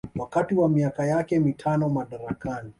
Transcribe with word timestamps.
wakati 0.15 0.55
wa 0.55 0.69
miaka 0.69 1.05
yake 1.05 1.39
mitano 1.39 1.89
madarakani 1.89 2.69